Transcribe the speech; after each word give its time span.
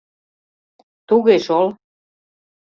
—Туге 1.07 1.37
шол... 1.45 1.67